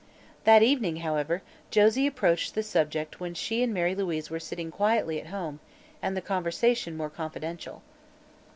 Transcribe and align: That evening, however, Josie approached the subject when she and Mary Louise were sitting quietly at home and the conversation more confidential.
That 0.45 0.63
evening, 0.63 0.95
however, 1.05 1.43
Josie 1.69 2.07
approached 2.07 2.55
the 2.55 2.63
subject 2.63 3.19
when 3.19 3.35
she 3.35 3.61
and 3.61 3.71
Mary 3.71 3.93
Louise 3.93 4.31
were 4.31 4.39
sitting 4.39 4.71
quietly 4.71 5.19
at 5.21 5.27
home 5.27 5.59
and 6.01 6.17
the 6.17 6.21
conversation 6.21 6.97
more 6.97 7.11
confidential. 7.11 7.83